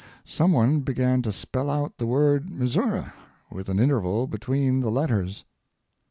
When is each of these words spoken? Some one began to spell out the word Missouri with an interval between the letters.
Some 0.25 0.51
one 0.51 0.79
began 0.81 1.21
to 1.21 1.31
spell 1.31 1.69
out 1.69 1.99
the 1.99 2.07
word 2.07 2.49
Missouri 2.49 3.05
with 3.51 3.69
an 3.69 3.79
interval 3.79 4.25
between 4.25 4.79
the 4.79 4.89
letters. 4.89 5.45